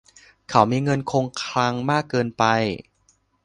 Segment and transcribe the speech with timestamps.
[0.49, 2.43] เขามีเงินคงคลังมากเกินไป